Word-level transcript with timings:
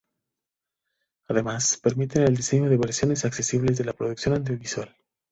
Además, 1.27 1.77
permiten 1.77 2.23
el 2.23 2.35
diseño 2.35 2.71
de 2.71 2.77
versiones 2.77 3.23
accesibles 3.23 3.77
de 3.77 3.85
la 3.85 3.93
producción 3.93 4.33
audiovisual. 4.33 4.97